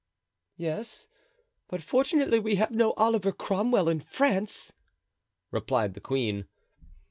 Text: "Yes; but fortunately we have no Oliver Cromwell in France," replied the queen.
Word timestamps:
"Yes; 0.57 1.05
but 1.67 1.83
fortunately 1.83 2.39
we 2.39 2.55
have 2.55 2.71
no 2.71 2.93
Oliver 2.93 3.31
Cromwell 3.31 3.87
in 3.87 3.99
France," 3.99 4.73
replied 5.51 5.93
the 5.93 6.01
queen. 6.01 6.47